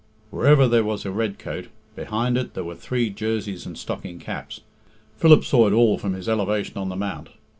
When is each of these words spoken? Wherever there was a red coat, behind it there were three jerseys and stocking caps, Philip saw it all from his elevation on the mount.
Wherever 0.31 0.67
there 0.67 0.83
was 0.83 1.05
a 1.05 1.11
red 1.11 1.37
coat, 1.37 1.67
behind 1.95 2.35
it 2.35 2.55
there 2.55 2.63
were 2.63 2.73
three 2.73 3.11
jerseys 3.11 3.67
and 3.67 3.77
stocking 3.77 4.17
caps, 4.17 4.61
Philip 5.17 5.43
saw 5.45 5.67
it 5.67 5.73
all 5.73 5.99
from 5.99 6.13
his 6.13 6.27
elevation 6.27 6.75
on 6.79 6.89
the 6.89 6.95
mount. 6.95 7.29